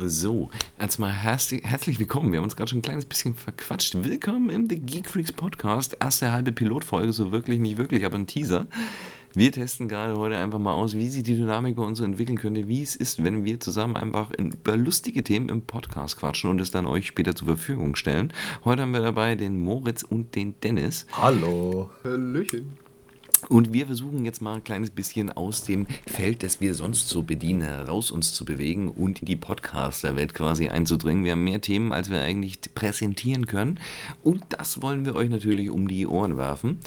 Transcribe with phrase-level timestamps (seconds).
[0.00, 0.48] So,
[0.78, 2.30] erstmal herzlich, herzlich willkommen.
[2.30, 3.96] Wir haben uns gerade schon ein kleines bisschen verquatscht.
[3.96, 5.96] Willkommen im The Geek Freaks Podcast.
[5.98, 8.68] Erste halbe Pilotfolge, so wirklich, nicht wirklich, aber ein Teaser.
[9.34, 12.38] Wir testen gerade heute einfach mal aus, wie sich die Dynamik bei uns so entwickeln
[12.38, 16.60] könnte, wie es ist, wenn wir zusammen einfach über lustige Themen im Podcast quatschen und
[16.60, 18.32] es dann euch später zur Verfügung stellen.
[18.64, 21.06] Heute haben wir dabei den Moritz und den Dennis.
[21.10, 21.90] Hallo.
[22.04, 22.87] Hallöchen.
[23.48, 27.22] Und wir versuchen jetzt mal ein kleines bisschen aus dem Feld, das wir sonst so
[27.22, 31.24] bedienen, heraus uns zu bewegen und in die Podcaster-Welt quasi einzudringen.
[31.24, 33.78] Wir haben mehr Themen, als wir eigentlich präsentieren können.
[34.22, 36.78] Und das wollen wir euch natürlich um die Ohren werfen.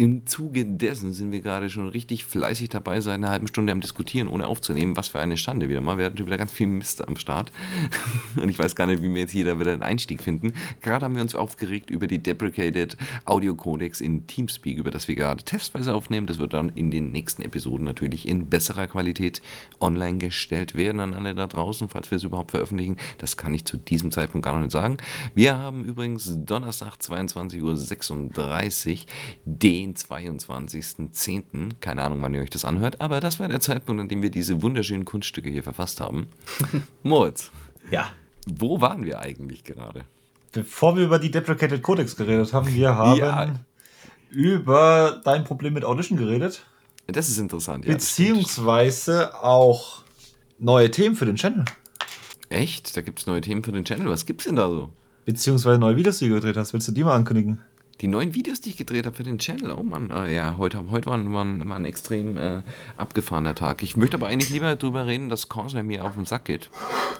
[0.00, 3.80] Im Zuge dessen sind wir gerade schon richtig fleißig dabei, seit einer halben Stunde am
[3.80, 4.96] Diskutieren, ohne aufzunehmen.
[4.96, 5.98] Was für eine Schande wieder mal.
[5.98, 7.50] Wir hatten wieder ganz viel Mist am Start.
[8.40, 10.52] Und ich weiß gar nicht, wie wir jetzt jeder wieder einen Einstieg finden.
[10.82, 15.16] Gerade haben wir uns aufgeregt über die Deprecated Audio Codex in Teamspeak, über das wir
[15.16, 16.28] gerade testweise aufnehmen.
[16.28, 19.42] Das wird dann in den nächsten Episoden natürlich in besserer Qualität
[19.80, 22.98] online gestellt werden an alle da draußen, falls wir es überhaupt veröffentlichen.
[23.18, 24.98] Das kann ich zu diesem Zeitpunkt gar noch nicht sagen.
[25.34, 29.06] Wir haben übrigens Donnerstag 22.36 Uhr
[29.44, 31.70] den 22.10.
[31.80, 34.30] Keine Ahnung, wann ihr euch das anhört, aber das war der Zeitpunkt, an dem wir
[34.30, 36.28] diese wunderschönen Kunststücke hier verfasst haben.
[37.02, 37.50] Moritz,
[37.90, 38.10] Ja.
[38.46, 40.04] wo waren wir eigentlich gerade?
[40.52, 43.54] Bevor wir über die Deprecated Codex geredet haben, wir haben Ja.
[44.30, 46.64] über dein Problem mit Audition geredet.
[47.06, 47.92] Das ist interessant, ja.
[47.92, 50.02] beziehungsweise auch
[50.58, 51.64] neue Themen für den Channel.
[52.50, 52.96] Echt?
[52.96, 54.08] Da gibt es neue Themen für den Channel.
[54.08, 54.90] Was gibt's denn da so?
[55.26, 56.72] Beziehungsweise neue Videos, die du gedreht hast.
[56.72, 57.60] Willst du die mal ankündigen?
[58.00, 60.84] Die neuen Videos, die ich gedreht habe für den Channel, oh Mann, ah, ja, heute,
[60.90, 62.62] heute war, ein- war, ein- war ein extrem äh,
[62.96, 63.82] abgefahrener Tag.
[63.82, 66.70] Ich möchte aber eigentlich lieber darüber reden, dass Corsair mir auf den Sack geht.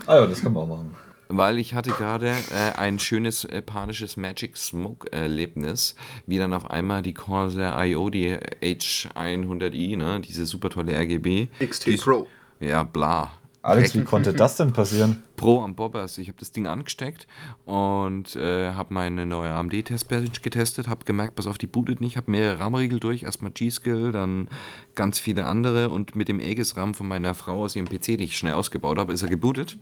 [0.06, 0.94] Ah ja, das können wir auch machen.
[1.30, 5.94] Weil ich hatte gerade äh, ein schönes äh, panisches Magic Smoke Erlebnis,
[6.26, 11.48] wie dann auf einmal die Corsair IO, die H100i, ne, diese super tolle RGB.
[11.60, 12.26] XT die, Pro.
[12.60, 13.32] Ja, bla.
[13.60, 15.24] Alex, wie konnte das denn passieren?
[15.36, 16.18] Pro am Bobbers.
[16.18, 17.26] Ich habe das Ding angesteckt
[17.64, 22.30] und äh, habe meine neue AMD-Testbench getestet, habe gemerkt, pass auf, die bootet nicht, habe
[22.30, 24.48] mehrere RAM-Riegel durch, erstmal G-Skill, dann
[24.94, 28.38] ganz viele andere und mit dem Aegis-RAM von meiner Frau aus ihrem PC, den ich
[28.38, 29.76] schnell ausgebaut habe, ist er gebootet.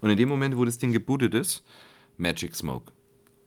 [0.00, 1.64] Und in dem Moment, wo das Ding gebootet ist,
[2.18, 2.92] Magic Smoke.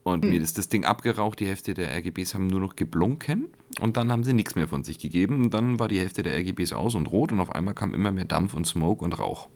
[0.04, 3.98] Und mir ist das Ding abgeraucht, die Hälfte der RGBs haben nur noch geblunken und
[3.98, 5.44] dann haben sie nichts mehr von sich gegeben.
[5.44, 8.12] Und dann war die Hälfte der RGBs aus und rot und auf einmal kam immer
[8.12, 9.50] mehr Dampf und Smoke und Rauch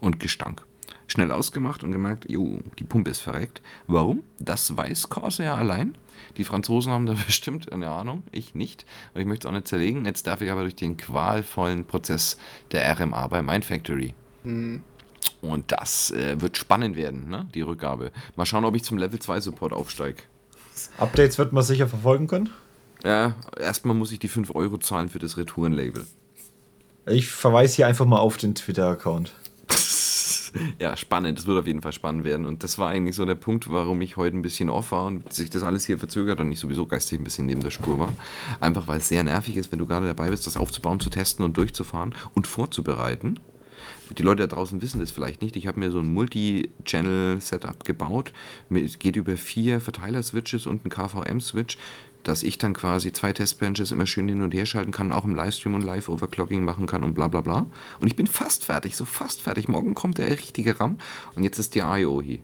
[0.00, 0.64] und Gestank.
[1.06, 3.62] Schnell ausgemacht und gemerkt, jo, die Pumpe ist verreckt.
[3.86, 4.22] Warum?
[4.38, 5.96] Das weiß Corsair allein.
[6.36, 8.86] Die Franzosen haben da bestimmt eine Ahnung, ich nicht.
[9.10, 10.04] Aber ich möchte es auch nicht zerlegen.
[10.04, 12.36] Jetzt darf ich aber durch den qualvollen Prozess
[12.70, 14.14] der RMA bei Mindfactory.
[14.44, 17.48] Und das äh, wird spannend werden, ne?
[17.54, 18.12] die Rückgabe.
[18.36, 20.22] Mal schauen, ob ich zum Level 2 Support aufsteige.
[20.98, 22.50] Updates wird man sicher verfolgen können.
[23.04, 26.06] Ja, erstmal muss ich die 5 Euro zahlen für das Retourenlabel.
[27.06, 29.34] Ich verweise hier einfach mal auf den Twitter-Account.
[30.78, 31.38] Ja, spannend.
[31.38, 32.46] Das wird auf jeden Fall spannend werden.
[32.46, 35.32] Und das war eigentlich so der Punkt, warum ich heute ein bisschen off war und
[35.32, 38.12] sich das alles hier verzögert und ich sowieso geistig ein bisschen neben der Spur war.
[38.60, 41.44] Einfach weil es sehr nervig ist, wenn du gerade dabei bist, das aufzubauen, zu testen
[41.44, 43.38] und durchzufahren und vorzubereiten.
[44.18, 45.54] Die Leute da draußen wissen das vielleicht nicht.
[45.56, 48.32] Ich habe mir so ein Multi-Channel-Setup gebaut.
[48.70, 51.78] Es geht über vier Verteiler-Switches und einen KVM-Switch,
[52.22, 55.34] dass ich dann quasi zwei Testbenches immer schön hin und her schalten kann, auch im
[55.34, 57.66] Livestream und Live-Overclocking machen kann und bla bla bla.
[58.00, 59.68] Und ich bin fast fertig, so fast fertig.
[59.68, 60.98] Morgen kommt der richtige RAM
[61.34, 62.40] und jetzt ist die IO hier.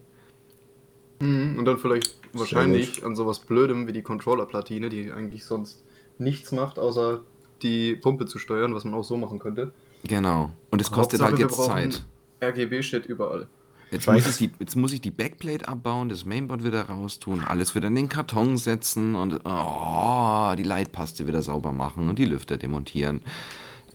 [1.21, 5.83] Mhm, Und dann vielleicht wahrscheinlich an sowas Blödem wie die Controller-Platine, die eigentlich sonst
[6.19, 7.21] nichts macht, außer
[7.63, 9.73] die Pumpe zu steuern, was man auch so machen könnte.
[10.05, 10.51] Genau.
[10.71, 12.05] Und es kostet halt wir jetzt Zeit.
[12.43, 13.49] RGB steht überall.
[13.91, 17.75] Jetzt muss, ich die, jetzt muss ich die Backplate abbauen, das Mainboard wieder raustun, alles
[17.75, 22.57] wieder in den Karton setzen und oh, die Leitpaste wieder sauber machen und die Lüfter
[22.57, 23.21] demontieren.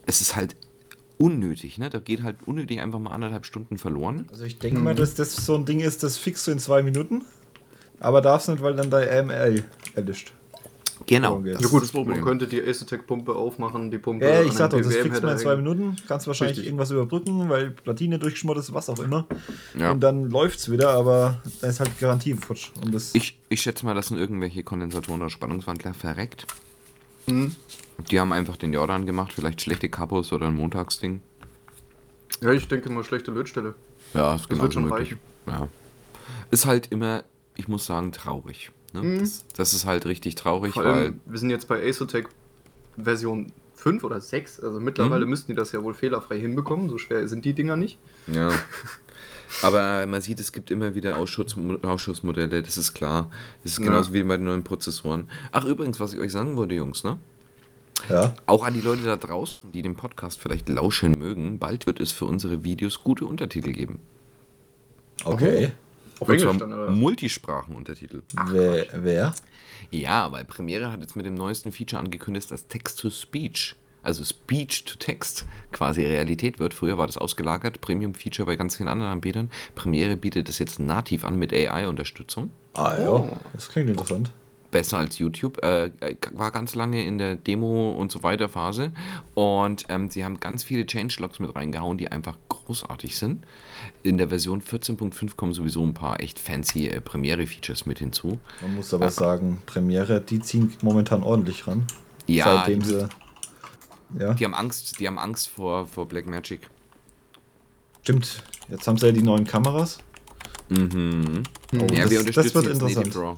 [0.06, 0.56] Es ist halt
[1.18, 1.90] unnötig, ne?
[1.90, 4.28] Da geht halt unnötig einfach mal anderthalb Stunden verloren.
[4.32, 6.84] Also ich denke mal, dass das so ein Ding ist, das fixst du in zwei
[6.84, 7.24] Minuten.
[8.00, 9.64] Aber darfst nicht, weil dann dein AML
[9.94, 10.34] erlischt.
[11.06, 11.40] Genau.
[11.42, 14.78] Das Ja gut, das man könnte die Acetec-Pumpe aufmachen, die Pumpe Ja, ich sag doch,
[14.78, 15.56] einen das PWM fixt man in zwei.
[15.56, 15.96] Minuten.
[16.08, 16.68] Kannst wahrscheinlich Richtig.
[16.68, 19.26] irgendwas überbrücken, weil Platine durchgeschmort ist, was auch immer.
[19.78, 19.92] Ja.
[19.92, 22.72] Und dann läuft's wieder, aber da ist halt Garantie im Futsch.
[22.84, 26.46] Und das Ich, ich schätze mal, das sind irgendwelche Kondensatoren oder Spannungswandler verreckt.
[27.28, 27.56] Mhm.
[28.10, 31.22] Die haben einfach den Jordan gemacht, vielleicht schlechte Kapos oder ein Montagsding.
[32.42, 33.76] Ja, ich denke mal schlechte Lötstelle.
[34.14, 35.16] Ja, ist Das genau wird so schon möglich.
[35.46, 35.68] Ja.
[36.50, 37.24] Ist halt immer,
[37.56, 38.72] ich muss sagen, traurig.
[38.94, 39.20] Ne?
[39.20, 40.92] Das, das ist halt richtig traurig, Vor weil.
[40.94, 42.28] allem, wir sind jetzt bei Acetec
[42.98, 45.30] Version 5 oder 6, also mittlerweile Mhm.
[45.32, 47.98] müssten die das ja wohl fehlerfrei hinbekommen, so schwer sind die Dinger nicht.
[48.28, 48.52] Ja.
[49.64, 53.30] Aber man sieht, es gibt immer wieder Ausschuss, Ausschussmodelle, das ist klar.
[53.64, 53.86] Das ist Ja.
[53.86, 55.30] genauso wie bei den neuen Prozessoren.
[55.52, 57.18] Ach, übrigens, was ich euch sagen wollte, Jungs, ne?
[58.10, 58.34] Ja.
[58.46, 62.12] Auch an die Leute da draußen, die den Podcast vielleicht lauschen mögen, bald wird es
[62.12, 64.00] für unsere Videos gute Untertitel geben.
[65.24, 65.72] Okay.
[66.22, 66.92] Auf Und Englisch dann, oder?
[66.92, 68.22] Multisprachenuntertitel.
[68.52, 69.34] Wer, wer?
[69.90, 76.06] Ja, weil Premiere hat jetzt mit dem neuesten Feature angekündigt, dass Text-to-Speech, also Speech-to-Text, quasi
[76.06, 76.76] Realität wird.
[76.76, 79.50] Früher war das ausgelagert, Premium-Feature bei ganz vielen anderen Anbietern.
[79.74, 82.52] Premiere bietet das jetzt nativ an mit AI-Unterstützung.
[82.74, 84.32] Ah ja, das klingt interessant.
[84.70, 85.62] Besser als YouTube.
[85.64, 85.90] Äh,
[86.34, 88.92] war ganz lange in der Demo und so weiter Phase.
[89.34, 92.38] Und ähm, sie haben ganz viele Changelogs mit reingehauen, die einfach
[92.72, 93.44] großartig sind.
[94.04, 98.40] In der Version 14.5 kommen sowieso ein paar echt fancy äh, Premiere-Features mit hinzu.
[98.62, 101.86] Man muss aber sagen, Premiere, die ziehen momentan ordentlich ran.
[102.28, 103.10] Ja, Seitdem die- sie.
[104.20, 106.70] Ja, Die haben Angst, die haben Angst vor, vor Blackmagic.
[108.02, 108.44] stimmt.
[108.70, 110.00] Jetzt haben sie ja die neuen Kameras.
[110.70, 111.44] Mhm.
[111.74, 113.38] Oh, Ja, das, wir das unterstützen wird jetzt Native interessant.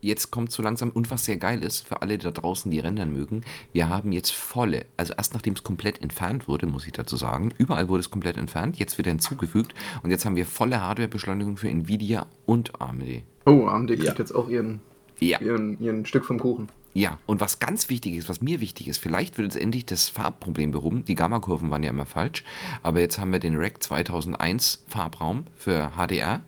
[0.00, 3.12] Jetzt kommt so langsam, und was sehr geil ist, für alle da draußen, die rendern
[3.12, 7.16] mögen, wir haben jetzt volle, also erst nachdem es komplett entfernt wurde, muss ich dazu
[7.16, 11.56] sagen, überall wurde es komplett entfernt, jetzt wieder hinzugefügt und jetzt haben wir volle Hardwarebeschleunigung
[11.56, 13.22] für Nvidia und AMD.
[13.46, 14.14] Oh, AMD kriegt Ja.
[14.18, 14.80] jetzt auch ihren,
[15.18, 15.40] Ja.
[15.40, 16.68] ihren, ihren Stück vom Kuchen.
[16.92, 20.08] Ja, und was ganz wichtig ist, was mir wichtig ist, vielleicht wird jetzt endlich das
[20.08, 21.04] Farbproblem behoben.
[21.04, 22.42] Die Gammakurven waren ja immer falsch,
[22.82, 26.40] aber jetzt haben wir den REC 2001 Farbraum für HDR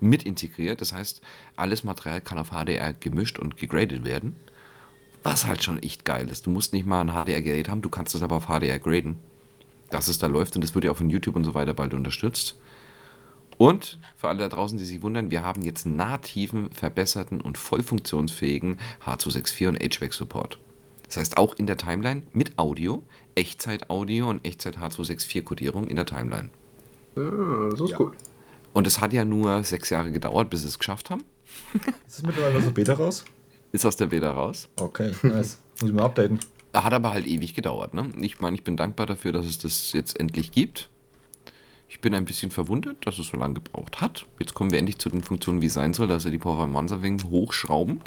[0.00, 0.80] mit integriert.
[0.80, 1.20] Das heißt,
[1.56, 4.36] alles Material kann auf HDR gemischt und gegradet werden.
[5.22, 6.46] Was halt schon echt geil ist.
[6.46, 9.16] Du musst nicht mal ein HDR-Gerät haben, du kannst es aber auf HDR graden.
[9.90, 11.94] Dass es da läuft und das wird ja auch von YouTube und so weiter bald
[11.94, 12.58] unterstützt.
[13.56, 17.82] Und für alle da draußen, die sich wundern, wir haben jetzt nativen, verbesserten und voll
[17.82, 20.58] funktionsfähigen H264 und HVAC-Support.
[21.06, 23.02] Das heißt auch in der Timeline mit Audio,
[23.34, 26.50] Echtzeit-Audio und Echtzeit-H264-Kodierung in der Timeline.
[27.16, 27.96] Ja, das ist Ja.
[27.96, 28.14] gut.
[28.72, 31.24] Und es hat ja nur sechs Jahre gedauert, bis sie es geschafft haben.
[32.06, 33.24] Ist es mittlerweile so Beta raus?
[33.72, 34.68] Ist aus der Beta raus.
[34.76, 35.58] Okay, nice.
[35.80, 36.40] Muss ich mal updaten.
[36.74, 37.94] Hat aber halt ewig gedauert.
[37.94, 38.12] Ne?
[38.20, 40.88] Ich meine, ich bin dankbar dafür, dass es das jetzt endlich gibt.
[41.88, 44.26] Ich bin ein bisschen verwundert, dass es so lange gebraucht hat.
[44.38, 47.02] Jetzt kommen wir endlich zu den Funktionen, wie es sein soll, dass wir die Performance
[47.02, 48.00] wegen hochschrauben.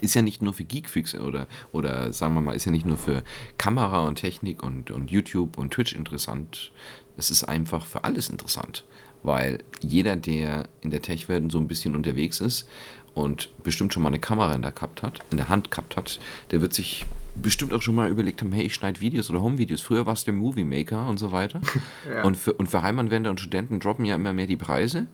[0.00, 2.96] Ist ja nicht nur für Geekfreaks oder, oder sagen wir mal, ist ja nicht nur
[2.96, 3.22] für
[3.58, 6.72] Kamera und Technik und, und YouTube und Twitch interessant.
[7.16, 8.84] Es ist einfach für alles interessant.
[9.22, 12.68] Weil jeder, der in der Tech-Welt so ein bisschen unterwegs ist
[13.14, 16.20] und bestimmt schon mal eine Kamera in der, gehabt hat, in der Hand gehabt hat,
[16.50, 17.04] der wird sich
[17.34, 19.80] bestimmt auch schon mal überlegt haben, hey, ich schneide Videos oder Home-Videos.
[19.80, 21.60] Früher war es der Movie Maker und so weiter.
[22.08, 22.24] Ja.
[22.24, 25.06] Und, für, und für Heimanwender und Studenten droppen ja immer mehr die Preise.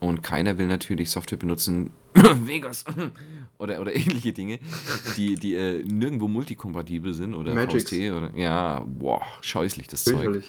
[0.00, 2.84] Und keiner will natürlich Software benutzen, Vegas
[3.58, 4.58] oder, oder ähnliche Dinge,
[5.16, 7.84] die, die äh, nirgendwo multikompatibel sind oder Magix.
[7.84, 10.44] VST oder ja, boah, scheußlich das Zeug.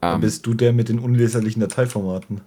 [0.00, 0.12] Fürchterlich.
[0.12, 2.40] Dann Ähm, bist du der mit den unleserlichen Dateiformaten.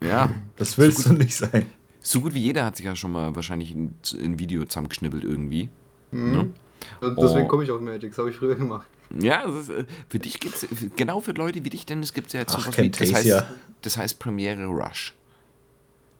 [0.00, 1.66] ja, Das willst du nicht sein.
[2.00, 5.68] so gut wie jeder hat sich ja schon mal wahrscheinlich ein, ein Video zusammengeschnibbelt irgendwie.
[6.10, 6.54] Mhm.
[7.00, 7.48] Und Deswegen Oh.
[7.48, 8.86] komme ich auf Magic, das habe ich früher gemacht.
[9.18, 12.12] Ja, das ist, äh, für dich gibt es, genau für Leute wie dich, denn es
[12.12, 13.46] gibt ja jetzt Ach, sowas wie, das heißt, Camtasia.
[13.82, 15.14] das heißt Premiere Rush.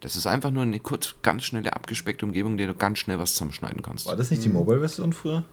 [0.00, 3.19] Das ist einfach nur eine kurz, ganz schnelle, abgespeckte Umgebung, in der du ganz schnell
[3.19, 4.06] was zusammenschneiden kannst.
[4.06, 5.44] War das nicht die Mobile-Version früher?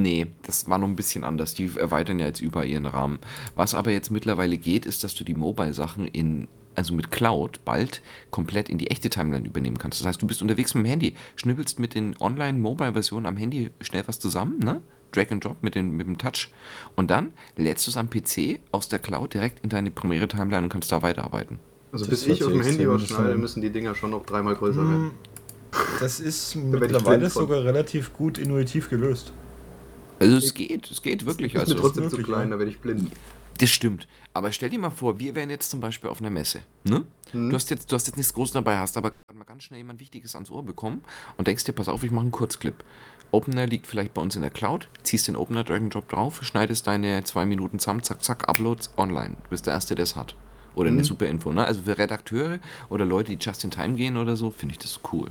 [0.00, 1.54] Nee, das war noch ein bisschen anders.
[1.54, 3.18] Die erweitern ja jetzt über ihren Rahmen.
[3.54, 8.02] Was aber jetzt mittlerweile geht, ist, dass du die Mobile-Sachen in, also mit Cloud bald
[8.30, 10.00] komplett in die echte Timeline übernehmen kannst.
[10.00, 14.02] Das heißt, du bist unterwegs mit dem Handy, schnibbelst mit den Online-Mobile-Versionen am Handy schnell
[14.06, 14.80] was zusammen, ne?
[15.12, 16.48] Drag and Drop mit, den, mit dem Touch.
[16.96, 20.70] Und dann lädst du es am PC aus der Cloud direkt in deine Premiere-Timeline und
[20.70, 21.60] kannst da weiterarbeiten.
[21.92, 24.56] Also Das bis ich auf dem Handy was schneide, müssen die Dinger schon noch dreimal
[24.56, 25.12] größer werden.
[26.00, 29.32] Das ist mittlerweile sogar relativ gut intuitiv gelöst.
[30.24, 31.58] Also es geht, es geht wirklich.
[31.58, 33.10] Also, mir trotzdem zu klein, da werde ich blind.
[33.58, 34.08] Das stimmt.
[34.32, 36.60] Aber stell dir mal vor, wir wären jetzt zum Beispiel auf einer Messe.
[36.82, 37.04] Ne?
[37.32, 37.50] Mhm.
[37.50, 40.00] Du, hast jetzt, du hast jetzt nichts Großes dabei, hast aber mal ganz schnell jemand
[40.00, 41.02] Wichtiges ans Ohr bekommen
[41.36, 42.82] und denkst dir, pass auf, ich mache einen Kurzclip.
[43.30, 46.40] Opener liegt vielleicht bei uns in der Cloud, ziehst den Opener Drag and Drop drauf,
[46.42, 49.36] schneidest deine zwei Minuten zusammen, zack, zack, Uploads online.
[49.44, 50.34] Du bist der Erste, der es hat.
[50.74, 51.04] Oder eine Mhm.
[51.04, 51.52] super Info.
[51.52, 51.64] Ne?
[51.64, 54.98] Also für Redakteure oder Leute, die just in time gehen oder so, finde ich das
[55.12, 55.30] cool.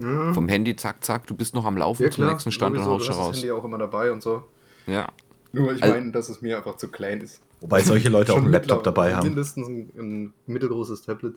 [0.00, 2.76] Ja, Vom Handy, zack, zack, du bist noch am Laufen ja zum klar, nächsten Stand
[2.76, 3.36] und sowieso, haust du schon hast das raus.
[3.36, 4.44] Handy auch immer dabei und so.
[4.86, 5.08] Ja.
[5.52, 7.40] Nur ich Also- meine, dass es mir einfach zu klein ist.
[7.60, 9.26] Wobei solche Leute auch einen Laptop dabei haben.
[9.26, 11.34] Mindestens ein, ein mittelgroßes Tablet.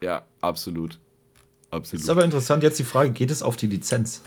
[0.00, 0.98] Ja, absolut.
[1.70, 2.02] Absolut.
[2.04, 4.22] Ist aber interessant jetzt die Frage, geht es auf die Lizenz?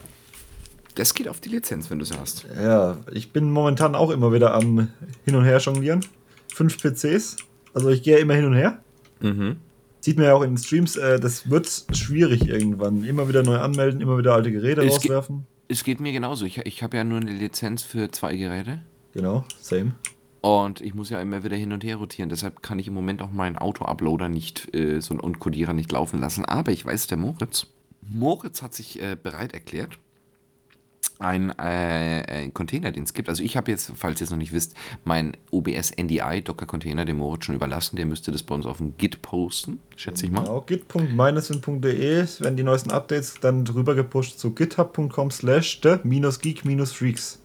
[0.95, 2.45] das geht auf die Lizenz, wenn du sie hast.
[2.61, 4.89] Ja, ich bin momentan auch immer wieder am
[5.23, 6.05] Hin und Her jonglieren.
[6.53, 7.37] Fünf PCs.
[7.73, 8.79] Also ich gehe immer hin und her.
[9.21, 9.57] Mhm.
[10.01, 13.03] Sieht man ja auch in den Streams, äh, das wird schwierig irgendwann.
[13.03, 15.45] Immer wieder neu anmelden, immer wieder alte Geräte Es rauswerfen.
[15.67, 16.45] Es geht mir genauso.
[16.45, 18.81] Ich, ich habe ja nur eine Lizenz für zwei Geräte.
[19.13, 19.93] Genau, same.
[20.41, 22.29] Und ich muss ja immer wieder hin und her rotieren.
[22.29, 26.21] Deshalb kann ich im Moment auch meinen Auto-Uploader nicht, äh, so einen Codierer nicht laufen
[26.21, 26.45] lassen.
[26.45, 27.67] Aber ich weiß, der Moritz,
[28.01, 29.99] Moritz hat sich äh, bereit erklärt,
[31.19, 33.29] ein, äh, ein Container, den es gibt.
[33.29, 34.73] Also ich habe jetzt, falls ihr es noch nicht wisst,
[35.03, 37.97] mein OBS NDI Docker Container dem Moritz schon überlassen.
[37.97, 40.41] Der müsste das bei uns auf dem Git posten, schätze ich mal.
[40.41, 47.38] Genau, git.minuswin.de werden die neuesten Updates dann drüber gepusht zu github.com slash the-geek-freaks.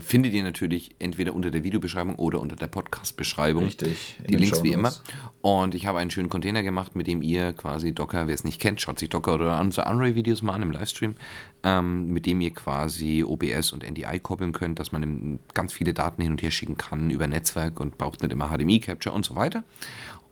[0.00, 3.64] Findet ihr natürlich entweder unter der Videobeschreibung oder unter der Podcast-Beschreibung.
[3.64, 4.16] Richtig.
[4.28, 4.92] Die Links wie immer.
[5.40, 8.60] Und ich habe einen schönen Container gemacht, mit dem ihr quasi Docker, wer es nicht
[8.60, 11.14] kennt, schaut sich Docker oder unsere Unray-Videos mal an im Livestream,
[11.62, 16.22] ähm, mit dem ihr quasi OBS und NDI koppeln könnt, dass man ganz viele Daten
[16.22, 19.64] hin und her schicken kann über Netzwerk und braucht nicht immer HDMI-Capture und so weiter.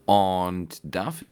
[0.06, 1.26] Und dafür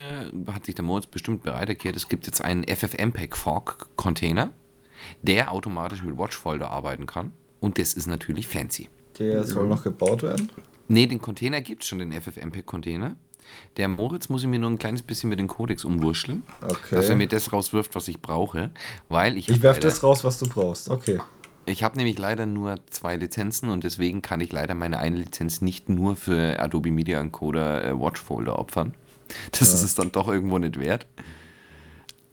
[0.53, 4.51] hat sich der Moritz bestimmt bereit erklärt, es gibt jetzt einen FFmpeg Fork Container,
[5.21, 7.33] der automatisch mit Watchfolder arbeiten kann.
[7.63, 8.91] Und das ist natürlich fancy.
[9.19, 10.51] Der soll noch gebaut werden.
[10.89, 13.17] Nee, den Container gibt es schon, den FFmpeg-Container.
[13.77, 16.97] Der Moritz muss ich mir nur ein kleines bisschen mit dem Codex umwurschteln, Okay.
[16.97, 18.71] dass er mir das rauswirft, was ich brauche.
[19.09, 20.91] Weil ich Ich werf leider- das raus, was du brauchst.
[20.91, 21.21] Okay.
[21.65, 25.61] ich habe nämlich leider nur zwei Lizenzen und deswegen kann ich leider meine eine Lizenz
[25.61, 28.95] nicht nur für Adobe Media Encoder äh, Watchfolder opfern.
[29.53, 31.07] Das ist es dann doch irgendwo nicht wert.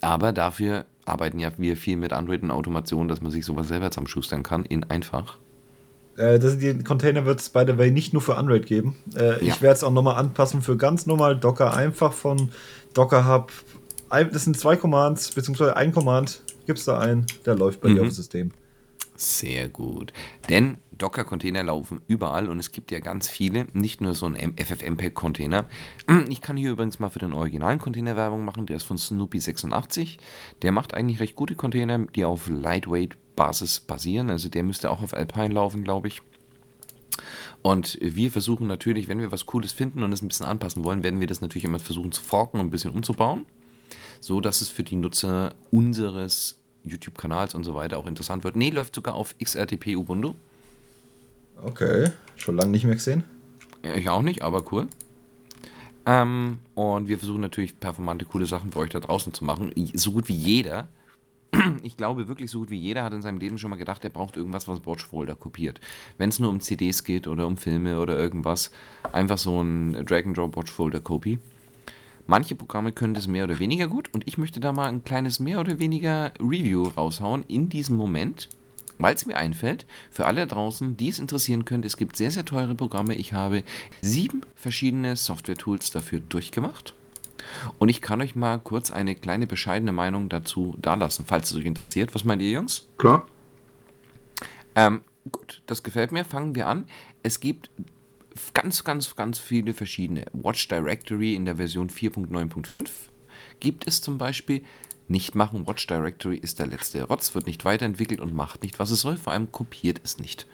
[0.01, 3.91] Aber dafür arbeiten ja wir viel mit Android und Automation, dass man sich sowas selber
[3.91, 5.37] zusammenschustern kann in einfach.
[6.17, 8.95] Äh, das, den Container wird es by the way nicht nur für Android geben.
[9.15, 9.53] Äh, Ja.
[9.53, 11.73] Ich werde es auch nochmal anpassen für ganz normal Docker.
[11.73, 12.49] Einfach von
[12.93, 13.51] Docker Hub.
[14.09, 16.41] Das sind zwei Commands, beziehungsweise ein Command.
[16.65, 18.01] Gibst da ein, der läuft bei dir Mhm.
[18.01, 18.51] auf dem System.
[19.15, 20.13] Sehr gut.
[20.49, 25.65] Denn Docker-Container laufen überall und es gibt ja ganz viele, nicht nur so ein FFmpeg-Container.
[26.29, 30.17] Ich kann hier übrigens mal für den originalen Container Werbung machen, der ist von Snoopy86.
[30.61, 34.29] Der macht eigentlich recht gute Container, die auf Lightweight-Basis basieren.
[34.29, 36.21] Also der müsste auch auf Alpine laufen, glaube ich.
[37.61, 41.03] Und wir versuchen natürlich, wenn wir was Cooles finden und es ein bisschen anpassen wollen,
[41.03, 43.45] werden wir das natürlich immer versuchen zu forken und ein bisschen umzubauen,
[44.19, 48.55] so dass es für die Nutzer unseres YouTube-Kanals und so weiter auch interessant wird.
[48.55, 50.35] Nee, läuft sogar auf XRTP Ubuntu.
[51.63, 52.11] Okay.
[52.35, 53.23] Schon lange nicht mehr gesehen.
[53.95, 54.87] Ich auch nicht, aber cool.
[56.05, 59.71] Ähm, und wir versuchen natürlich performante, coole Sachen für euch da draußen zu machen.
[59.93, 60.87] So gut wie jeder,
[61.83, 64.09] ich glaube wirklich, so gut wie jeder hat in seinem Leben schon mal gedacht, er
[64.09, 65.79] braucht irgendwas, was Watchfolder kopiert.
[66.17, 68.71] Wenn es nur um CDs geht oder um Filme oder irgendwas,
[69.11, 71.39] einfach so ein Drag-and-Drop Watchfolder-Copy.
[72.27, 75.39] Manche Programme können das mehr oder weniger gut und ich möchte da mal ein kleines
[75.39, 78.49] mehr oder weniger Review raushauen in diesem Moment,
[78.99, 82.45] weil es mir einfällt, für alle draußen, die es interessieren könnte, es gibt sehr, sehr
[82.45, 83.15] teure Programme.
[83.15, 83.63] Ich habe
[84.01, 86.93] sieben verschiedene Software-Tools dafür durchgemacht.
[87.79, 91.65] Und ich kann euch mal kurz eine kleine bescheidene Meinung dazu dalassen, falls es euch
[91.65, 92.13] interessiert.
[92.13, 92.87] Was meint ihr, Jungs?
[92.97, 93.25] Klar.
[94.75, 95.01] Ähm,
[95.31, 96.25] gut, das gefällt mir.
[96.25, 96.85] Fangen wir an.
[97.23, 97.71] Es gibt
[98.53, 100.25] ganz, ganz, ganz viele verschiedene.
[100.33, 102.67] Watch Directory in der Version 4.9.5
[103.59, 104.63] gibt es zum Beispiel.
[105.09, 108.91] Nicht machen, Watch Directory ist der letzte Rotz, wird nicht weiterentwickelt und macht nicht, was
[108.91, 110.45] es soll, vor allem kopiert es nicht.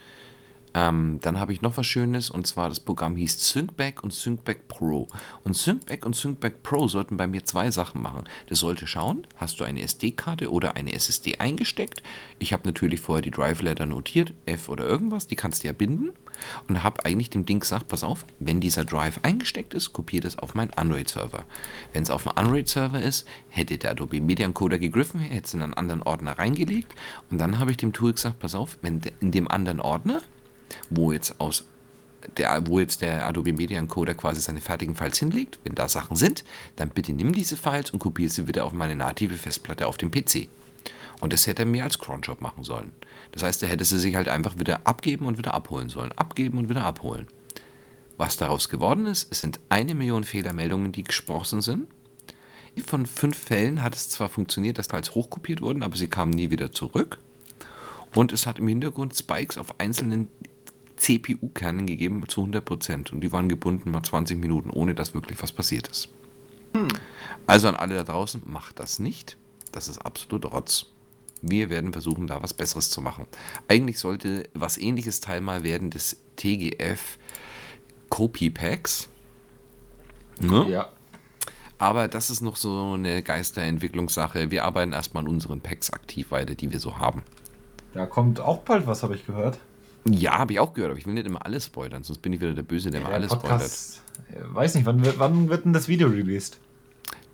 [0.74, 4.70] Ähm, dann habe ich noch was Schönes und zwar das Programm hieß SyncBack und SyncBack
[4.70, 5.10] Pro.
[5.44, 8.24] Und SyncBack und SyncBack Pro sollten bei mir zwei Sachen machen.
[8.48, 12.02] Das sollte schauen, hast du eine SD-Karte oder eine SSD eingesteckt.
[12.40, 16.12] Ich habe natürlich vorher die Drive-Letter notiert, F oder irgendwas, die kannst du ja binden.
[16.68, 20.38] Und habe eigentlich dem Ding gesagt, pass auf, wenn dieser Drive eingesteckt ist, kopiert es
[20.38, 21.46] auf meinen Android-Server.
[21.94, 25.62] Wenn es auf einem Android-Server ist, hätte der Adobe Media Encoder gegriffen, hätte es in
[25.62, 26.94] einen anderen Ordner reingelegt.
[27.30, 30.22] Und dann habe ich dem Tool gesagt, pass auf, wenn in dem anderen Ordner
[30.90, 31.66] wo jetzt aus
[32.38, 36.16] der, wo jetzt der Adobe Media Encoder quasi seine fertigen Files hinlegt, wenn da Sachen
[36.16, 36.44] sind,
[36.76, 40.10] dann bitte nimm diese Files und kopiere sie wieder auf meine native Festplatte auf dem
[40.10, 40.48] PC.
[41.22, 42.92] Und das hätte er mir als Cronjob machen sollen.
[43.36, 46.14] Das heißt, er hätte sie sich halt einfach wieder abgeben und wieder abholen sollen.
[46.14, 47.28] Abgeben und wieder abholen.
[48.18, 51.88] Was daraus geworden ist, es sind eine Million Fehlermeldungen, die gesprochen sind.
[52.88, 56.50] Von fünf Fällen hat es zwar funktioniert, dass Files hochkopiert wurden, aber sie kamen nie
[56.50, 57.20] wieder zurück.
[58.14, 60.30] Und es hat im Hintergrund Spikes auf einzelnen
[60.96, 63.12] CPU-Kernen gegeben zu 100%.
[63.12, 66.08] Und die waren gebunden mal 20 Minuten, ohne dass wirklich was passiert ist.
[67.48, 69.36] Also an alle da draußen, macht das nicht.
[69.74, 70.88] Das ist absolut Rotz.
[71.42, 73.28] Wir werden versuchen, da was Besseres zu machen.
[73.68, 77.18] Eigentlich sollte was ähnliches Teil mal werden des TGF
[78.10, 79.10] Copy Packs.
[80.40, 80.66] Ne?
[80.70, 80.90] Ja.
[81.78, 84.50] Aber das ist noch so eine Geisterentwicklungssache.
[84.50, 87.24] Wir arbeiten erstmal an unseren Packs aktiv weiter, die wir so haben.
[87.94, 89.60] Da kommt auch bald was, habe ich gehört.
[90.08, 92.40] Ja, habe ich auch gehört, aber ich will nicht immer alles spoilern, sonst bin ich
[92.40, 93.60] wieder der Böse, der immer alles spoilert.
[93.60, 96.60] Podcast, äh, weiß nicht, wann, wann wird denn das Video released?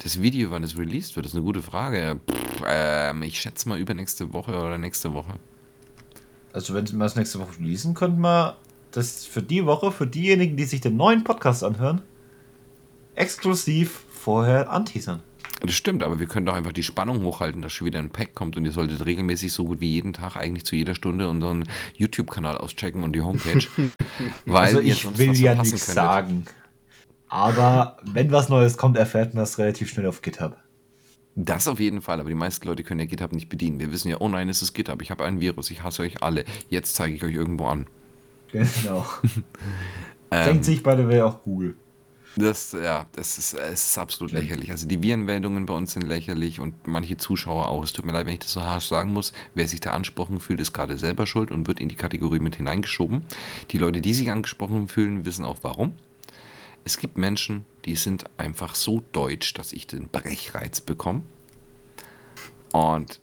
[0.03, 2.19] Das Video, wann es released wird, ist eine gute Frage.
[2.29, 5.35] Pff, ähm, ich schätze mal übernächste Woche oder nächste Woche.
[6.53, 8.57] Also wenn wir es nächste Woche releasen, könnten wir
[8.91, 12.01] das für die Woche, für diejenigen, die sich den neuen Podcast anhören,
[13.15, 15.21] exklusiv vorher anteasern.
[15.61, 18.33] Das stimmt, aber wir können doch einfach die Spannung hochhalten, dass schon wieder ein Pack
[18.33, 21.65] kommt und ihr solltet regelmäßig so gut wie jeden Tag eigentlich zu jeder Stunde unseren
[21.95, 23.67] YouTube-Kanal auschecken und die Homepage.
[24.47, 26.45] weil also ich will ja nichts sagen.
[27.31, 30.57] Aber wenn was Neues kommt, erfährt man das relativ schnell auf GitHub.
[31.35, 33.79] Das auf jeden Fall, aber die meisten Leute können ja GitHub nicht bedienen.
[33.79, 36.21] Wir wissen ja, oh nein, es ist GitHub, ich habe ein Virus, ich hasse euch
[36.21, 36.43] alle.
[36.69, 37.87] Jetzt zeige ich euch irgendwo an.
[38.51, 39.05] Genau.
[40.31, 41.75] ähm, Denkt sich bei der Welt auch Google.
[42.35, 44.69] Das, ja, das ist, es ist absolut lächerlich.
[44.71, 47.81] Also die Virenmeldungen bei uns sind lächerlich und manche Zuschauer auch.
[47.81, 49.31] Es tut mir leid, wenn ich das so harsch sagen muss.
[49.55, 52.57] Wer sich da angesprochen fühlt, ist gerade selber schuld und wird in die Kategorie mit
[52.57, 53.23] hineingeschoben.
[53.69, 55.93] Die Leute, die sich angesprochen fühlen, wissen auch warum.
[56.83, 61.23] Es gibt Menschen, die sind einfach so deutsch, dass ich den Brechreiz bekomme.
[62.71, 63.19] Und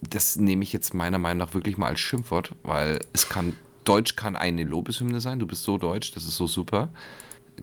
[0.00, 4.16] das nehme ich jetzt meiner Meinung nach wirklich mal als Schimpfwort, weil es kann, Deutsch
[4.16, 5.38] kann eine Lobeshymne sein.
[5.38, 6.90] Du bist so deutsch, das ist so super.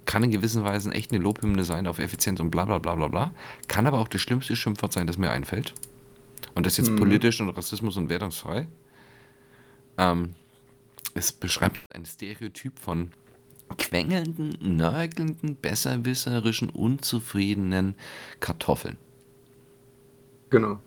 [0.05, 3.07] Kann in gewissen Weisen echt eine Lobhymne sein auf Effizienz und bla bla bla bla
[3.07, 3.31] bla.
[3.67, 5.73] Kann aber auch das schlimmste Schimpfwort sein, das mir einfällt.
[6.53, 6.97] Und das jetzt mhm.
[6.97, 8.67] politisch und Rassismus und wertungsfrei.
[9.97, 10.35] Ähm,
[11.13, 13.11] es beschreibt ein Stereotyp von
[13.77, 17.95] quengelnden, nörgelnden, besserwisserischen, unzufriedenen
[18.39, 18.97] Kartoffeln.
[20.49, 20.79] Genau.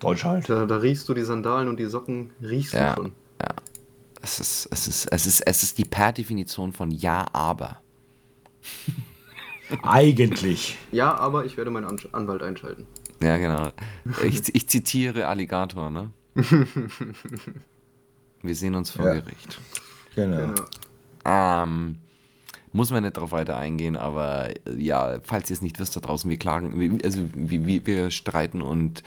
[0.00, 0.48] Deutsch halt.
[0.48, 3.12] Da, da, riechst du die Sandalen und die Socken, riechst ja, du schon.
[3.40, 3.48] Ja.
[4.20, 7.80] Es ist, es, ist, es, ist, es ist die Per-Definition von Ja, aber.
[9.82, 10.76] Eigentlich.
[10.90, 12.86] Ja, aber ich werde meinen An Anwalt einschalten.
[13.22, 13.70] Ja, genau.
[14.24, 16.10] Ich, ich zitiere Alligator, ne?
[18.42, 19.14] Wir sehen uns vor ja.
[19.14, 19.60] Gericht.
[20.16, 20.36] Genau.
[20.36, 20.64] genau.
[21.24, 21.98] Ähm,
[22.72, 26.00] muss man nicht darauf weiter eingehen, aber äh, ja, falls ihr es nicht wisst da
[26.00, 29.02] draußen, wir klagen, also wir, wir streiten und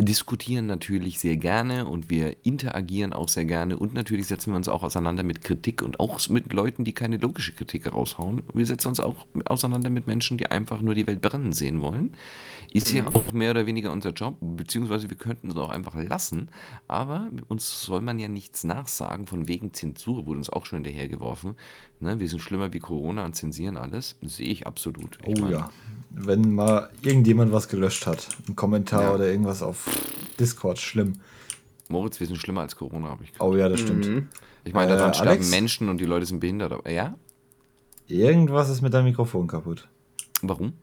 [0.00, 4.68] diskutieren natürlich sehr gerne und wir interagieren auch sehr gerne und natürlich setzen wir uns
[4.68, 8.42] auch auseinander mit Kritik und auch mit Leuten, die keine logische Kritik raushauen.
[8.54, 12.12] Wir setzen uns auch auseinander mit Menschen, die einfach nur die Welt brennen sehen wollen.
[12.72, 16.48] Ist ja auch mehr oder weniger unser Job, beziehungsweise wir könnten es auch einfach lassen,
[16.86, 21.56] aber uns soll man ja nichts nachsagen, von wegen Zensur wurde uns auch schon hinterhergeworfen.
[22.00, 24.16] Ne, wir sind schlimmer wie Corona und zensieren alles.
[24.22, 25.18] Sehe ich absolut.
[25.26, 25.70] Ich oh mein, ja.
[26.10, 29.14] Wenn mal irgendjemand was gelöscht hat, ein Kommentar ja.
[29.14, 29.88] oder irgendwas auf
[30.38, 31.14] Discord, schlimm.
[31.88, 33.50] Moritz, wir sind schlimmer als Corona, habe ich gesagt.
[33.50, 34.06] Oh ja, das stimmt.
[34.06, 34.28] Mhm.
[34.64, 35.50] Ich meine, daran äh, sterben Alex?
[35.50, 36.72] Menschen und die Leute sind behindert.
[36.72, 37.16] Aber, ja?
[38.06, 39.88] Irgendwas ist mit deinem Mikrofon kaputt.
[40.42, 40.74] Warum?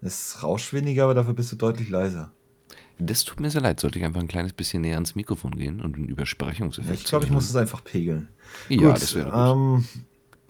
[0.00, 2.32] Es rauscht weniger, aber dafür bist du deutlich leiser.
[2.98, 3.80] Das tut mir sehr leid.
[3.80, 7.24] Sollte ich einfach ein kleines bisschen näher ans Mikrofon gehen und einen Übersprechungseffekt Ich glaube,
[7.24, 8.28] ich muss es einfach pegeln.
[8.68, 9.34] Ja, gut, das wäre gut.
[9.34, 9.84] Ähm,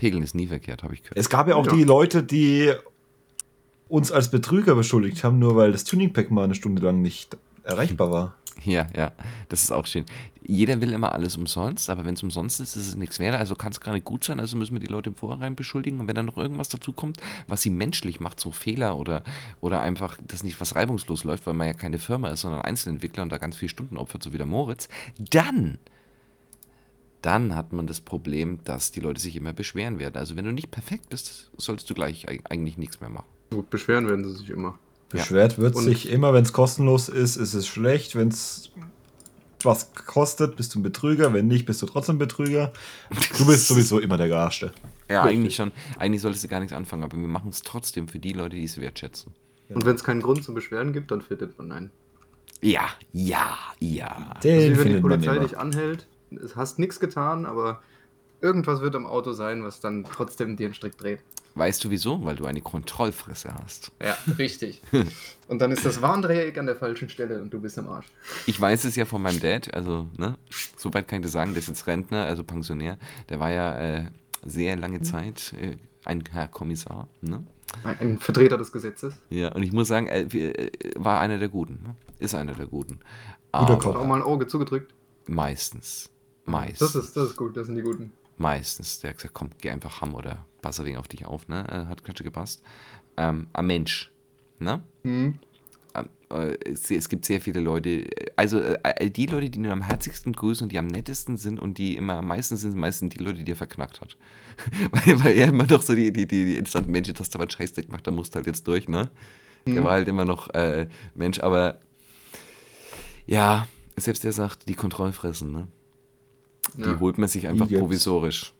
[0.04, 1.16] Pegeln ist nie verkehrt, habe ich gehört.
[1.16, 1.72] Es gab ja auch ja.
[1.72, 2.70] die Leute, die
[3.88, 8.10] uns als Betrüger beschuldigt haben, nur weil das Tuning-Pack mal eine Stunde lang nicht erreichbar
[8.10, 8.34] war.
[8.64, 9.10] Ja, ja,
[9.48, 10.06] das ist auch schön.
[10.46, 13.34] Jeder will immer alles umsonst, aber wenn es umsonst ist, ist es nichts wert.
[13.34, 14.38] Also kann es gar nicht gut sein.
[14.38, 15.98] Also müssen wir die Leute im Vorhinein beschuldigen.
[15.98, 19.24] Und wenn dann noch irgendwas dazu kommt, was sie menschlich macht, so Fehler oder,
[19.60, 23.24] oder einfach, dass nicht was reibungslos läuft, weil man ja keine Firma ist, sondern Einzelentwickler
[23.24, 24.88] und da ganz viele Stunden opfert, so wie der Moritz,
[25.18, 25.78] dann
[27.24, 30.16] dann hat man das Problem, dass die Leute sich immer beschweren werden.
[30.16, 33.26] Also wenn du nicht perfekt bist, solltest du gleich eigentlich nichts mehr machen.
[33.50, 34.78] Gut, beschweren werden sie sich immer.
[35.08, 35.58] Beschwert ja.
[35.58, 38.14] wird Und sich immer, wenn es kostenlos ist, ist es schlecht.
[38.14, 38.70] Wenn es
[39.62, 41.32] was kostet, bist du ein Betrüger.
[41.32, 42.72] Wenn nicht, bist du trotzdem Betrüger.
[43.38, 44.72] Du bist sowieso immer der Gearschte.
[45.08, 45.38] Ja, Richtig.
[45.38, 45.72] eigentlich schon.
[45.98, 48.64] Eigentlich solltest du gar nichts anfangen, aber wir machen es trotzdem für die Leute, die
[48.64, 49.32] es wertschätzen.
[49.70, 51.90] Und wenn es keinen Grund zum Beschweren gibt, dann findet man einen.
[52.60, 54.34] Ja, ja, ja.
[54.42, 56.06] Den also, wenn die Polizei dich anhält,
[56.56, 57.82] hast nichts getan, aber
[58.40, 61.20] irgendwas wird am Auto sein, was dann trotzdem dir einen Strick dreht.
[61.56, 62.24] Weißt du wieso?
[62.24, 63.92] Weil du eine Kontrollfresse hast.
[64.02, 64.82] Ja, richtig.
[65.48, 68.06] und dann ist das Warndreieck an der falschen Stelle und du bist am Arsch.
[68.46, 70.36] Ich weiß es ja von meinem Dad, also, ne,
[70.76, 72.98] soweit kann ich das sagen, der ist jetzt Rentner, also Pensionär.
[73.28, 74.04] Der war ja äh,
[74.44, 75.04] sehr lange mhm.
[75.04, 77.44] Zeit äh, ein Herr Kommissar, ne?
[77.82, 79.14] Ein Vertreter des Gesetzes.
[79.30, 81.82] Ja, und ich muss sagen, er äh, war einer der Guten.
[81.82, 81.96] Ne?
[82.18, 83.00] Ist einer der Guten.
[83.52, 83.96] Guter Kopf.
[83.96, 84.94] Auch mal ein Auge zugedrückt.
[85.26, 86.10] Meistens.
[86.46, 86.92] Meistens.
[86.92, 88.12] Das ist, das ist gut, das sind die Guten.
[88.36, 89.00] Meistens.
[89.00, 91.66] Der hat gesagt, komm, geh einfach ham oder passe wegen auf dich auf, ne?
[91.68, 92.62] Äh, hat Klatsche gepasst.
[93.16, 94.10] Ähm, ein Mensch,
[94.58, 94.82] ne?
[95.04, 95.38] Mhm.
[95.94, 99.82] Ähm, äh, es, es, gibt sehr viele Leute, also äh, die Leute, die nur am
[99.82, 103.22] herzigsten grüßen und die am nettesten sind und die immer am meisten sind, meistens die
[103.22, 104.16] Leute, die er verknackt hat.
[104.90, 107.52] weil, weil, er immer doch so die, die, die, die interessanten Menschen, dass da was
[107.52, 109.10] Scheißdreck macht, da musst du halt jetzt durch, ne?
[109.64, 109.74] Mhm.
[109.74, 111.78] Der war halt immer noch äh, Mensch, aber
[113.26, 115.68] ja, selbst der sagt, die Kontrollfressen, ne?
[116.74, 117.00] Die ja.
[117.00, 118.52] holt man sich einfach provisorisch.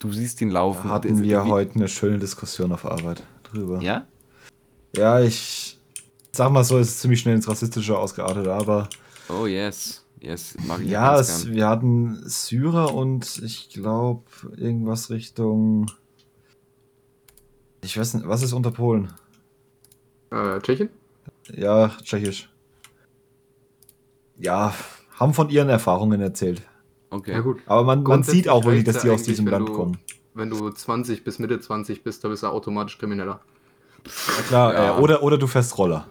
[0.00, 0.88] Du siehst ihn laufen.
[0.88, 3.80] Da hatten wir heute eine schöne Diskussion auf Arbeit drüber.
[3.80, 4.06] Ja?
[4.96, 5.78] Ja, ich
[6.32, 8.88] sag mal so, es ist ziemlich schnell ins Rassistische ausgeartet, aber.
[9.28, 10.04] Oh, yes.
[10.20, 14.24] Yes, mag ich Ja, es, wir hatten Syrer und ich glaube
[14.56, 15.90] irgendwas Richtung.
[17.82, 19.12] Ich weiß nicht, was ist unter Polen?
[20.30, 20.88] Äh, Tschechien?
[21.54, 22.48] Ja, tschechisch.
[24.38, 24.74] Ja,
[25.16, 26.62] haben von ihren Erfahrungen erzählt.
[27.14, 27.32] Okay.
[27.32, 27.60] Ja gut.
[27.66, 29.98] Aber man, man sieht auch wirklich, dass die aus diesem Land du- kommen.
[30.34, 33.40] Wenn du 20 bis Mitte 20 bist, da bist du automatisch Krimineller.
[34.04, 34.98] Ja, klar, Ja.
[34.98, 36.08] oder, oder du fährst Roller.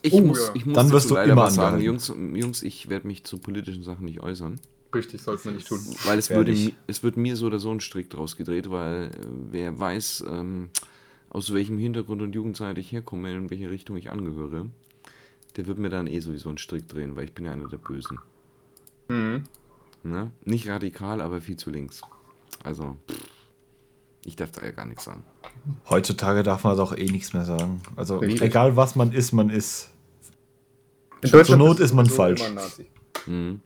[0.00, 1.80] Ich, Oh, muss, ich muss Dann wirst du immer was sagen.
[1.82, 4.58] Jungs, Jungs, ich werde mich zu politischen Sachen nicht äußern.
[4.94, 5.78] Richtig, sollte man nicht tun.
[6.04, 9.10] Weil es würde, es wird mir so oder so ein Strick draus gedreht, weil äh,
[9.50, 10.70] wer weiß, ähm,
[11.28, 14.66] aus welchem Hintergrund und Jugendzeit ich herkomme, in welche Richtung ich angehöre,
[15.56, 17.76] der wird mir dann eh sowieso einen Strick drehen, weil ich bin ja einer der
[17.78, 18.18] Bösen.
[19.08, 19.44] Mhm.
[20.02, 20.30] Ne?
[20.44, 22.00] Nicht radikal, aber viel zu links.
[22.64, 22.96] Also,
[24.24, 25.24] ich darf da ja gar nichts sagen.
[25.88, 27.82] Heutzutage darf man doch eh nichts mehr sagen.
[27.96, 28.42] Also Richtig.
[28.42, 29.90] egal was man ist, man ist.
[31.22, 32.42] In Zur Not ist man falsch.
[33.26, 33.60] Mhm.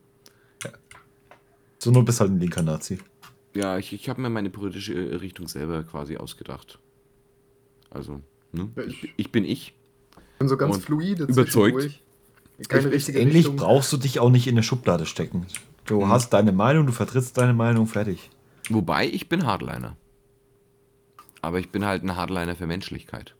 [1.79, 2.99] So nur bist halt ein linker Nazi.
[3.53, 6.79] Ja, ich, ich habe mir meine politische äh, Richtung selber quasi ausgedacht.
[7.89, 8.21] Also,
[8.51, 8.69] ne?
[8.75, 9.73] Ja, ich, ich- bin ich.
[10.33, 12.01] Ich bin so ganz Und fluide, überzeugt.
[12.67, 13.55] Keine Ich- richtige Letztendlich Richtung.
[13.55, 15.45] brauchst du dich auch nicht in eine Schublade stecken.
[15.85, 16.09] Du Mhm.
[16.09, 18.29] hast deine Meinung, du vertrittst deine Meinung, fertig.
[18.69, 19.95] Wobei, ich bin Hardliner.
[21.41, 23.35] Aber ich bin halt ein Hardliner für Menschlichkeit.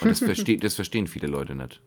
[0.00, 1.80] Und das, versteht, das verstehen viele Leute nicht.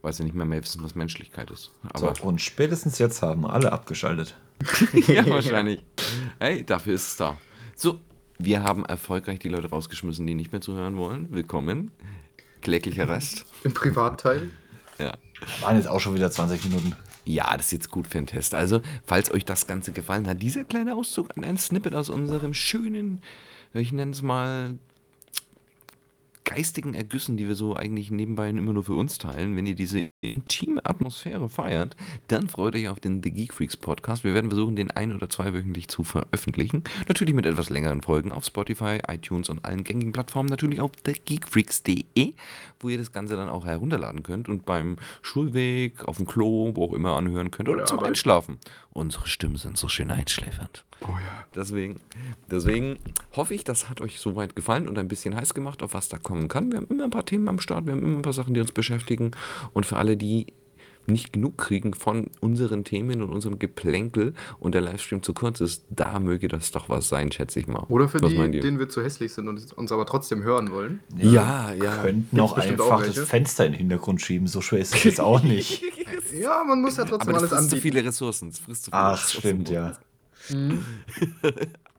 [0.00, 1.70] Weil sie nicht mehr, mehr wissen, was Menschlichkeit ist.
[1.92, 4.34] Aber so, und spätestens jetzt haben alle abgeschaltet.
[5.06, 5.84] ja, wahrscheinlich.
[6.40, 7.38] Hey, dafür ist es da.
[7.76, 8.00] So,
[8.38, 11.28] wir haben erfolgreich die Leute rausgeschmissen, die nicht mehr zuhören wollen.
[11.30, 11.92] Willkommen.
[12.62, 13.44] Kläglicher Rest.
[13.62, 14.50] Im Privatteil.
[14.98, 15.12] Ja.
[15.60, 16.96] Waren jetzt auch schon wieder 20 Minuten.
[17.24, 18.54] Ja, das ist jetzt gut für den Test.
[18.54, 23.22] Also, falls euch das Ganze gefallen hat, dieser kleine Auszug, ein Snippet aus unserem schönen,
[23.74, 24.78] ich nenne es mal,
[26.54, 29.56] geistigen Ergüssen, die wir so eigentlich nebenbei immer nur für uns teilen.
[29.56, 31.96] Wenn ihr diese intime Atmosphäre feiert,
[32.28, 34.22] dann freut euch auf den The Geek Freaks Podcast.
[34.22, 36.84] Wir werden versuchen, den ein- oder zweiwöchentlich zu veröffentlichen.
[37.08, 40.50] Natürlich mit etwas längeren Folgen auf Spotify, iTunes und allen gängigen Plattformen.
[40.50, 42.34] Natürlich auf thegeekfreaks.de,
[42.80, 46.84] wo ihr das Ganze dann auch herunterladen könnt und beim Schulweg, auf dem Klo, wo
[46.84, 48.00] auch immer anhören könnt oder Oder zum.
[48.00, 48.58] Einschlafen.
[48.90, 50.84] Unsere Stimmen sind so schön einschläfernd.
[51.04, 51.44] Oh ja.
[51.54, 52.00] Deswegen,
[52.50, 52.98] deswegen
[53.36, 56.18] hoffe ich, das hat euch soweit gefallen und ein bisschen heiß gemacht, auf was da
[56.18, 56.70] kommen kann.
[56.70, 58.60] Wir haben immer ein paar Themen am Start, wir haben immer ein paar Sachen, die
[58.60, 59.32] uns beschäftigen.
[59.72, 60.46] Und für alle, die
[61.06, 65.84] nicht genug kriegen von unseren Themen und unserem Geplänkel und der Livestream zu kurz ist,
[65.90, 67.84] da möge das doch was sein, schätze ich mal.
[67.88, 71.00] Oder für Was die, denen wir zu hässlich sind und uns aber trotzdem hören wollen.
[71.16, 71.96] Ja, ja.
[72.02, 74.46] Könnten Gibt's auch einfach das Fenster in den Hintergrund schieben.
[74.46, 75.82] So schwer ist es jetzt auch nicht.
[76.40, 77.82] Ja, man muss ja Aber trotzdem das alles frisst zu anbieten.
[77.82, 78.48] viele Ressourcen.
[78.48, 79.38] Das frisst zu viele Ach, Ressourcen.
[79.40, 79.98] stimmt, ja.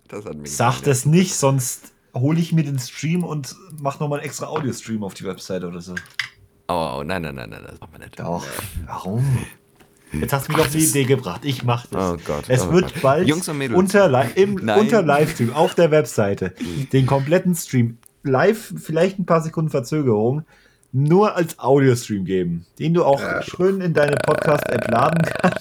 [0.10, 4.20] Das hat mir Sag das nicht, sonst hole ich mir den Stream und mach nochmal
[4.20, 5.96] einen extra Audio-Stream auf die Webseite oder so.
[6.68, 8.20] Oh, oh, nein, nein, nein, nein, das machen wir nicht.
[8.20, 8.46] Doch.
[8.86, 9.26] Warum?
[10.12, 11.42] Jetzt hast du mich auf die Idee gebracht.
[11.44, 12.14] Ich mach das.
[12.14, 13.02] Oh Gott, Es oh wird Gott.
[13.02, 13.80] bald Jungs und Mädels.
[13.80, 14.82] Unter, Li im, Nein.
[14.82, 16.54] unter Livestream auf der Webseite
[16.92, 20.46] den kompletten Stream live, vielleicht ein paar Sekunden Verzögerung,
[20.92, 25.58] nur als Audio-Stream geben, den du auch schön in deine Podcast-App laden kannst.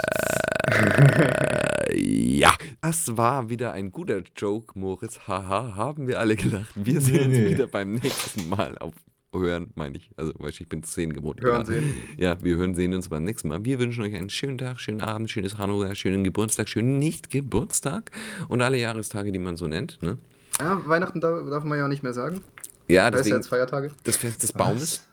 [1.95, 5.21] Ja, das war wieder ein guter Joke, Moritz.
[5.27, 6.71] Haha, haben wir alle gelacht.
[6.75, 8.95] Wir sehen uns wieder beim nächsten Mal auf
[9.35, 10.11] Hören, meine ich.
[10.17, 11.41] Also, weißt du, ich bin zehn gewohnt.
[11.41, 11.65] Hören, Ja.
[11.65, 11.95] sehen.
[12.19, 13.65] Ja, wir hören, sehen uns beim nächsten Mal.
[13.65, 18.11] Wir wünschen euch einen schönen Tag, schönen Abend, schönes Hanukkah, schönen Geburtstag, schönen Nicht-Geburtstag
[18.49, 20.03] und alle Jahrestage, die man so nennt.
[20.03, 20.19] Ne?
[20.61, 22.43] Ja, Weihnachten darf, darf man ja nicht mehr sagen.
[22.89, 23.91] Ja, Da ist ja jetzt Feiertage.
[24.05, 25.09] das Fest des Baumes.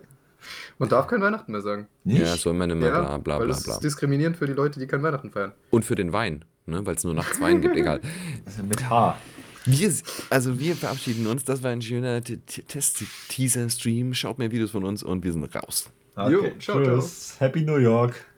[0.80, 1.88] Man darf kein Weihnachten mehr sagen.
[2.04, 2.22] Nicht?
[2.22, 3.74] Ja, soll man immer Ja, bla bla weil bla das bla.
[3.76, 5.54] ist diskriminierend für die Leute, die kein Weihnachten feiern.
[5.70, 6.86] Und für den Wein, ne?
[6.86, 8.02] weil es nur nachts Wein gibt, egal.
[8.46, 9.18] Also mit H.
[9.66, 9.94] Wir,
[10.30, 11.44] also wir verabschieden uns.
[11.44, 14.14] Das war ein schöner Test-Teaser-Stream.
[14.14, 15.90] Schaut mehr Videos von uns und wir sind raus.
[16.16, 17.00] Okay, Jo, ciao, ciao.
[17.00, 17.36] tschüss.
[17.40, 18.26] Happy New York.